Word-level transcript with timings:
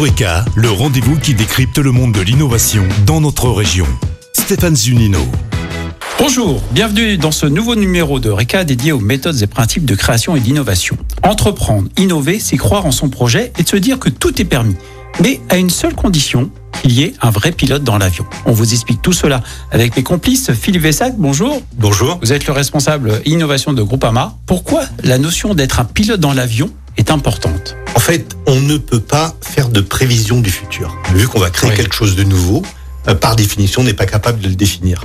Eureka, 0.00 0.46
le 0.56 0.70
rendez-vous 0.70 1.18
qui 1.18 1.34
décrypte 1.34 1.76
le 1.76 1.92
monde 1.92 2.12
de 2.12 2.22
l'innovation 2.22 2.82
dans 3.04 3.20
notre 3.20 3.50
région. 3.50 3.84
Stéphane 4.32 4.74
Zunino. 4.74 5.18
Bonjour, 6.18 6.62
bienvenue 6.72 7.18
dans 7.18 7.32
ce 7.32 7.44
nouveau 7.44 7.76
numéro 7.76 8.18
de 8.18 8.30
RECA 8.30 8.64
dédié 8.64 8.92
aux 8.92 8.98
méthodes 8.98 9.42
et 9.42 9.46
principes 9.46 9.84
de 9.84 9.94
création 9.94 10.34
et 10.36 10.40
d'innovation. 10.40 10.96
Entreprendre, 11.22 11.90
innover, 11.98 12.40
c'est 12.40 12.56
croire 12.56 12.86
en 12.86 12.92
son 12.92 13.10
projet 13.10 13.52
et 13.58 13.62
de 13.62 13.68
se 13.68 13.76
dire 13.76 13.98
que 13.98 14.08
tout 14.08 14.40
est 14.40 14.46
permis. 14.46 14.76
Mais 15.22 15.38
à 15.50 15.58
une 15.58 15.68
seule 15.68 15.94
condition, 15.94 16.50
qu'il 16.80 16.92
y 16.92 17.02
ait 17.02 17.12
un 17.20 17.30
vrai 17.30 17.52
pilote 17.52 17.84
dans 17.84 17.98
l'avion. 17.98 18.24
On 18.46 18.52
vous 18.52 18.72
explique 18.72 19.02
tout 19.02 19.12
cela 19.12 19.42
avec 19.70 19.94
mes 19.98 20.02
complices. 20.02 20.50
Philippe 20.52 20.80
Vessac, 20.80 21.14
bonjour. 21.18 21.60
Bonjour. 21.76 22.18
Vous 22.22 22.32
êtes 22.32 22.46
le 22.46 22.54
responsable 22.54 23.20
innovation 23.26 23.74
de 23.74 23.82
Groupama. 23.82 24.38
Pourquoi 24.46 24.84
la 25.04 25.18
notion 25.18 25.52
d'être 25.52 25.78
un 25.78 25.84
pilote 25.84 26.20
dans 26.20 26.32
l'avion 26.32 26.70
est 27.00 27.10
importante 27.10 27.76
En 27.96 28.00
fait, 28.00 28.36
on 28.46 28.60
ne 28.60 28.76
peut 28.76 29.00
pas 29.00 29.34
faire 29.40 29.68
de 29.68 29.80
prévision 29.80 30.40
du 30.40 30.50
futur. 30.50 30.96
Vu 31.14 31.26
qu'on 31.26 31.40
va 31.40 31.50
créer 31.50 31.70
Oui. 31.70 31.76
quelque 31.76 31.94
chose 31.94 32.14
de 32.14 32.22
nouveau, 32.24 32.62
euh, 33.08 33.14
par 33.14 33.34
définition, 33.36 33.80
on 33.82 33.84
n'est 33.84 33.94
pas 33.94 34.06
capable 34.06 34.40
de 34.40 34.48
le 34.48 34.54
définir. 34.54 35.02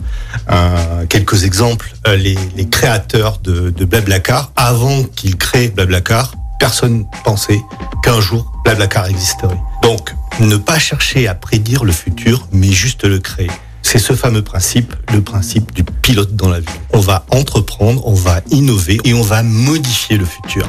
Euh, 0.51 1.05
quelques 1.07 1.43
exemples. 1.45 1.91
Euh, 2.07 2.15
les, 2.15 2.37
les 2.55 2.67
créateurs 2.69 3.39
de, 3.43 3.69
de 3.69 3.85
Blablacar, 3.85 4.51
avant 4.55 5.03
qu'ils 5.03 5.37
créent 5.37 5.69
Blablacar, 5.69 6.33
personne 6.59 7.05
pensait 7.23 7.61
qu'un 8.03 8.19
jour 8.21 8.51
Blablacar 8.65 9.07
existerait. 9.07 9.59
Donc, 9.81 10.13
ne 10.39 10.57
pas 10.57 10.79
chercher 10.79 11.27
à 11.27 11.35
prédire 11.35 11.85
le 11.85 11.93
futur, 11.93 12.47
mais 12.51 12.71
juste 12.71 13.05
le 13.05 13.19
créer. 13.19 13.51
C'est 13.87 13.99
ce 13.99 14.13
fameux 14.13 14.41
principe, 14.41 14.95
le 15.13 15.21
principe 15.21 15.71
du 15.75 15.83
pilote 15.83 16.35
dans 16.35 16.49
l'avion. 16.49 16.71
On 16.91 16.99
va 16.99 17.23
entreprendre, 17.29 18.01
on 18.07 18.15
va 18.15 18.41
innover 18.49 18.97
et 19.03 19.13
on 19.13 19.21
va 19.21 19.43
modifier 19.43 20.17
le 20.17 20.25
futur. 20.25 20.65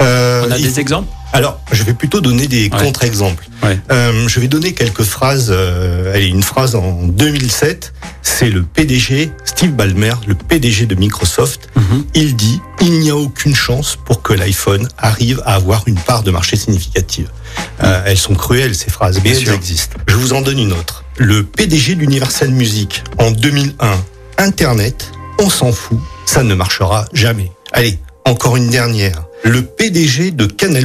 Euh, 0.00 0.46
On 0.48 0.50
a 0.52 0.58
des 0.58 0.80
exemples 0.80 1.08
alors, 1.34 1.60
je 1.72 1.82
vais 1.82 1.92
plutôt 1.92 2.22
donner 2.22 2.46
des 2.46 2.70
Ouais. 2.70 2.82
contre-exemples. 2.82 3.46
Ouais. 3.62 3.78
Euh, 3.92 4.26
je 4.28 4.40
vais 4.40 4.48
donner 4.48 4.72
quelques 4.72 5.02
phrases. 5.02 5.48
Euh, 5.50 6.14
allez, 6.14 6.24
une 6.28 6.42
phrase 6.42 6.74
en 6.74 7.02
2007. 7.06 7.92
C'est 8.22 8.48
le 8.48 8.62
PDG, 8.62 9.30
Steve 9.44 9.72
Ballmer, 9.72 10.14
le 10.26 10.34
PDG 10.34 10.86
de 10.86 10.94
Microsoft. 10.94 11.68
Mhm. 11.76 12.04
Il 12.14 12.34
dit 12.34 12.62
il 12.80 13.00
n'y 13.00 13.10
a 13.10 13.16
aucune 13.16 13.54
chance 13.54 13.98
pour 14.06 14.22
que 14.22 14.32
l'iPhone 14.32 14.88
arrive 14.96 15.42
à 15.44 15.54
avoir 15.56 15.82
une 15.86 15.98
part 16.00 16.22
de 16.22 16.30
marché 16.30 16.56
significative. 16.56 17.28
Euh, 17.84 18.02
elles 18.06 18.16
sont 18.16 18.34
cruelles 18.34 18.74
ces 18.74 18.88
phrases, 18.90 19.16
mais 19.16 19.20
Bien 19.24 19.32
elles 19.34 19.38
sûr. 19.44 19.52
existent. 19.52 19.98
Je 20.08 20.14
vous 20.16 20.32
en 20.32 20.40
donne 20.40 20.58
une 20.58 20.72
autre. 20.72 21.04
Le 21.20 21.42
PDG 21.42 21.96
d'Universal 21.96 22.50
Music 22.50 23.02
en 23.18 23.32
2001. 23.32 24.04
Internet, 24.38 25.10
on 25.40 25.50
s'en 25.50 25.72
fout, 25.72 25.98
ça 26.26 26.44
ne 26.44 26.54
marchera 26.54 27.06
jamais. 27.12 27.50
Allez, 27.72 27.98
encore 28.24 28.56
une 28.56 28.70
dernière. 28.70 29.24
Le 29.42 29.62
PDG 29.62 30.30
de 30.30 30.46
Canal+ 30.46 30.84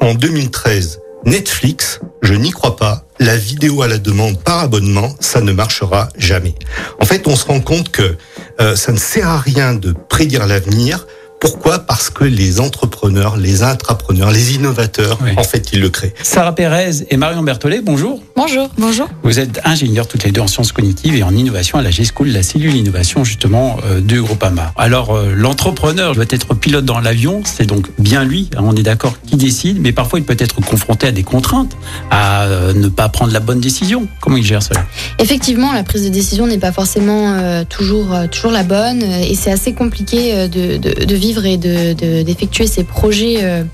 en 0.00 0.12
2013. 0.12 1.00
Netflix, 1.24 2.00
je 2.20 2.34
n'y 2.34 2.50
crois 2.50 2.76
pas. 2.76 3.06
La 3.18 3.38
vidéo 3.38 3.80
à 3.80 3.88
la 3.88 3.96
demande 3.96 4.42
par 4.42 4.58
abonnement, 4.58 5.16
ça 5.20 5.40
ne 5.40 5.52
marchera 5.52 6.10
jamais. 6.18 6.54
En 7.00 7.06
fait, 7.06 7.26
on 7.26 7.34
se 7.34 7.46
rend 7.46 7.60
compte 7.60 7.90
que 7.90 8.16
euh, 8.60 8.76
ça 8.76 8.92
ne 8.92 8.98
sert 8.98 9.28
à 9.28 9.40
rien 9.40 9.72
de 9.72 9.94
prédire 10.10 10.46
l'avenir. 10.46 11.06
Pourquoi 11.42 11.80
Parce 11.80 12.08
que 12.08 12.22
les 12.22 12.60
entrepreneurs, 12.60 13.36
les 13.36 13.64
intrapreneurs, 13.64 14.30
les 14.30 14.54
innovateurs, 14.54 15.18
Oui. 15.24 15.30
en 15.36 15.42
fait, 15.42 15.70
ils 15.72 15.80
le 15.80 15.90
créent. 15.90 16.14
Sarah 16.22 16.54
Pérez 16.54 17.04
et 17.10 17.16
Marion 17.16 17.42
Berthollet, 17.42 17.80
bonjour. 17.82 18.22
Bonjour. 18.36 18.70
Bonjour. 18.78 19.08
Vous 19.24 19.40
êtes 19.40 19.60
ingénieurs 19.64 20.06
toutes 20.06 20.22
les 20.22 20.30
deux 20.30 20.40
en 20.40 20.46
sciences 20.46 20.70
cognitives 20.70 21.16
et 21.16 21.24
en 21.24 21.34
innovation 21.34 21.78
à 21.78 21.82
la 21.82 21.90
G-School, 21.90 22.28
la 22.28 22.44
cellule 22.44 22.76
innovation 22.76 23.24
justement 23.24 23.78
euh, 23.84 24.00
du 24.00 24.22
Groupama. 24.22 24.72
Alors 24.76 25.16
euh, 25.16 25.32
l'entrepreneur 25.34 26.14
doit 26.14 26.26
être 26.30 26.54
pilote 26.54 26.84
dans 26.84 27.00
l'avion, 27.00 27.42
c'est 27.44 27.66
donc 27.66 27.88
bien 27.98 28.22
lui, 28.22 28.48
hein, 28.56 28.60
on 28.62 28.76
est 28.76 28.84
d'accord, 28.84 29.14
qui 29.26 29.34
décide, 29.34 29.80
mais 29.80 29.90
parfois 29.90 30.20
il 30.20 30.24
peut 30.24 30.36
être 30.38 30.60
confronté 30.60 31.08
à 31.08 31.12
des 31.12 31.24
contraintes, 31.24 31.72
à 32.12 32.44
euh, 32.44 32.72
ne 32.72 32.86
pas 32.86 33.08
prendre 33.08 33.32
la 33.32 33.40
bonne 33.40 33.58
décision. 33.60 34.06
Comment 34.20 34.36
il 34.36 34.46
gère 34.46 34.62
cela? 34.62 34.84
Effectivement, 35.18 35.72
la 35.72 35.82
prise 35.82 36.04
de 36.04 36.08
décision 36.08 36.46
n'est 36.46 36.58
pas 36.58 36.70
forcément 36.72 37.34
euh, 37.34 37.64
toujours, 37.68 38.14
euh, 38.14 38.28
toujours 38.28 38.52
la 38.52 38.62
bonne 38.62 39.02
et 39.02 39.34
c'est 39.34 39.50
assez 39.50 39.72
compliqué 39.74 40.34
euh, 40.36 40.46
de, 40.46 40.76
de- 40.76 41.04
de 41.04 41.14
vivre 41.16 41.31
et 41.44 41.56
de- 41.56 41.92
de- 41.94 42.22
d'effectuer 42.22 42.66
ces 42.66 42.84
projets 42.84 43.38
euh, 43.42 43.64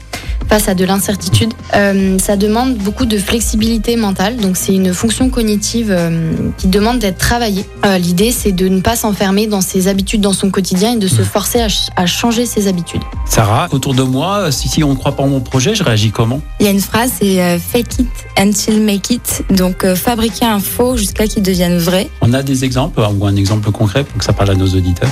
face 0.49 0.69
à 0.69 0.75
de 0.75 0.85
l'incertitude. 0.85 1.53
Euh, 1.75 2.19
ça 2.19 2.37
demande 2.37 2.75
beaucoup 2.77 3.05
de 3.05 3.19
flexibilité 3.19 3.97
mentale, 3.97 4.37
donc 4.37 4.57
c'est 4.57 4.75
une 4.75 4.95
fonction 4.95 5.29
cognitive 5.29 5.89
euh, 5.91 6.33
qui 6.57 6.69
demande 6.69 7.01
d'être 7.01 7.19
travaillée. 7.19 7.65
Euh, 7.85 7.99
L'idée, 7.99 8.33
c'est 8.33 8.53
de 8.53 8.67
ne 8.69 8.81
pas 8.81 8.97
s'enfermer 8.97 9.47
dans 9.47 9.61
ses 9.61 9.89
habitudes 9.89 10.23
dans 10.23 10.33
son 10.33 10.51
quotidien 10.51 10.95
et 10.95 10.97
de 10.97 11.07
se 11.09 11.21
forcer 11.23 11.59
à, 11.61 11.69
ch- 11.69 11.89
à 11.97 12.07
changer 12.07 12.47
ses 12.47 12.67
habitudes. 12.67 13.03
Sarah, 13.27 13.69
autour 13.73 13.93
de 13.95 14.03
moi, 14.03 14.51
si, 14.51 14.69
si 14.69 14.83
on 14.83 14.91
ne 14.91 14.95
croit 14.95 15.13
pas 15.17 15.23
en 15.23 15.29
mon 15.29 15.41
projet, 15.41 15.75
je 15.75 15.83
réagis 15.85 16.11
comment? 16.13 16.41
Il 16.61 16.65
y 16.67 16.69
a 16.69 16.73
une 16.73 16.81
phrase, 16.81 17.11
c'est 17.21 17.43
euh, 17.43 17.59
fake 17.59 17.99
it 17.99 18.09
until 18.39 18.81
make 18.81 19.11
it. 19.11 19.45
Donc 19.51 19.85
euh, 19.85 19.95
fabriquer 19.97 20.47
un 20.47 20.61
faux 20.61 20.97
jusqu'à 20.97 21.27
qu'il 21.27 21.43
devienne 21.43 21.77
vrai. 21.77 22.09
On 22.23 22.33
a 22.33 22.43
des 22.43 22.65
exemples 22.65 23.01
ou 23.01 23.27
un 23.27 23.37
exemple 23.37 23.71
concret 23.71 24.03
pour 24.05 24.17
que 24.19 24.25
ça 24.25 24.33
parle 24.33 24.51
à 24.51 24.55
nos 24.55 24.69
auditeurs? 24.69 25.11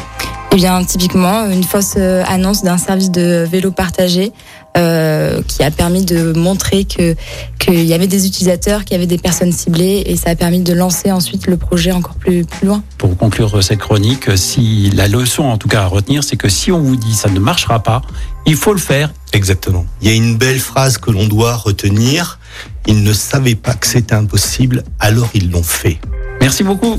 Eh 0.56 0.58
bien, 0.58 0.82
typiquement, 0.84 1.50
une 1.50 1.64
fausse 1.64 1.96
euh, 1.98 2.24
annonce 2.26 2.62
d'un 2.62 2.78
service 2.78 3.10
de 3.10 3.44
vélo 3.44 3.72
partagé 3.72 4.32
euh, 4.78 5.42
qui 5.46 5.62
a 5.62 5.70
permis 5.70 6.06
de 6.06 6.32
montrer 6.32 6.86
que 6.86 7.14
qu'il 7.58 7.84
y 7.84 7.92
avait 7.92 8.06
des 8.06 8.26
utilisateurs, 8.26 8.86
qu'il 8.86 8.92
y 8.92 8.94
avait 8.94 9.04
des 9.04 9.18
personnes 9.18 9.52
ciblées, 9.52 10.04
et 10.06 10.16
ça 10.16 10.30
a 10.30 10.34
permis 10.34 10.60
de 10.60 10.72
lancer 10.72 11.12
ensuite 11.12 11.46
le 11.46 11.58
projet 11.58 11.92
encore 11.92 12.14
plus 12.14 12.46
plus 12.46 12.68
loin. 12.68 12.82
Pour 12.96 13.14
conclure 13.18 13.62
cette 13.62 13.80
chronique, 13.80 14.30
si 14.38 14.88
la 14.94 15.08
leçon 15.08 15.42
en 15.42 15.58
tout 15.58 15.68
cas 15.68 15.82
à 15.82 15.86
retenir, 15.88 16.24
c'est 16.24 16.38
que 16.38 16.48
si 16.48 16.72
on 16.72 16.80
vous 16.80 16.96
dit 16.96 17.12
ça 17.12 17.28
ne 17.28 17.38
marchera 17.38 17.82
pas, 17.82 18.00
il 18.46 18.56
faut 18.56 18.72
le 18.72 18.80
faire 18.80 19.12
Exactement. 19.34 19.84
Il 20.00 20.08
y 20.08 20.10
a 20.10 20.14
une 20.14 20.38
belle 20.38 20.60
phrase 20.60 20.96
que 20.96 21.10
l'on 21.10 21.26
doit 21.26 21.54
retenir. 21.54 22.38
Ils 22.86 23.02
ne 23.02 23.12
savaient 23.12 23.56
pas 23.56 23.74
que 23.74 23.86
c'était 23.86 24.14
impossible, 24.14 24.84
alors 25.00 25.28
ils 25.34 25.50
l'ont 25.50 25.62
fait. 25.62 25.98
Merci 26.40 26.62
beaucoup. 26.62 26.98